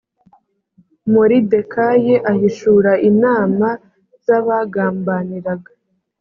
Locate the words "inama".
3.09-3.67